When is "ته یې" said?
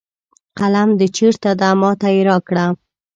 2.01-2.21